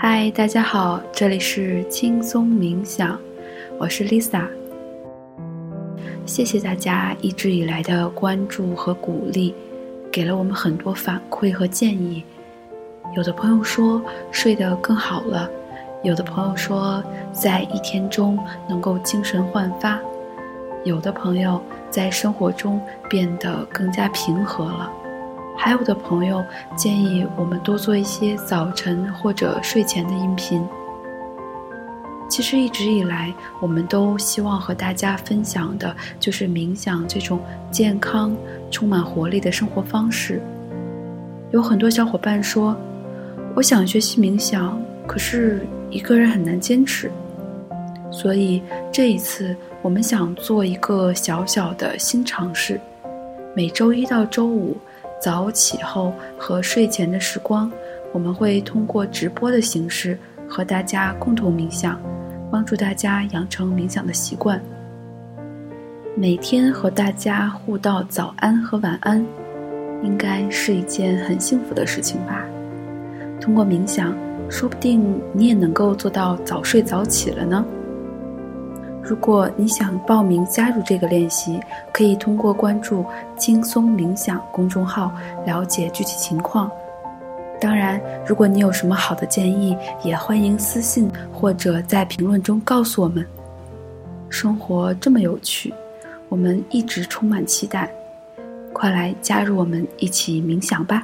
[0.00, 3.18] 嗨，大家好，这里是轻松冥想，
[3.80, 4.46] 我是 Lisa。
[6.24, 9.52] 谢谢大家一直以来的关注和鼓励，
[10.12, 12.22] 给了我们很多反馈和建议。
[13.16, 14.00] 有的朋友说
[14.30, 15.50] 睡得更好了，
[16.04, 17.02] 有的朋友说
[17.32, 18.38] 在一天中
[18.68, 19.98] 能够精神焕发，
[20.84, 21.60] 有的朋友
[21.90, 22.80] 在生活中
[23.10, 24.92] 变得更加平和了。
[25.60, 26.42] 还有的朋友
[26.76, 30.64] 建议我们多做一些早晨或者睡前的音频。
[32.30, 37.40] 其实一直以来，我们都希望和大家分享的就是冥想这种
[37.72, 38.34] 健康、
[38.70, 40.40] 充满活力的生活方式。
[41.50, 42.76] 有很多小伙伴说
[43.56, 47.10] ：“我想学习冥想，可是一个人很难坚持。”
[48.12, 48.62] 所以
[48.92, 52.80] 这一次，我们想做一个小小的新尝试，
[53.56, 54.76] 每周一到周五。
[55.20, 57.70] 早起后和睡前的时光，
[58.12, 60.18] 我们会通过直播的形式
[60.48, 62.00] 和大家共同冥想，
[62.50, 64.60] 帮助大家养成冥想的习惯。
[66.14, 69.24] 每天和大家互道早安和晚安，
[70.02, 72.44] 应该是一件很幸福的事情吧？
[73.40, 74.14] 通过冥想，
[74.48, 77.64] 说不定你也能够做到早睡早起了呢。
[79.08, 81.58] 如果你想报名加入这个练习，
[81.94, 83.02] 可以通过关注
[83.38, 85.10] “轻松冥想”公众号
[85.46, 86.70] 了解具体情况。
[87.58, 93.24] 当然，如果你有什么好的建议，也欢迎私信或者在评论中告诉我们。
[94.28, 95.72] 生活这么有趣，
[96.28, 97.90] 我们一直充满期待，
[98.74, 101.02] 快来加入我们一起冥想吧！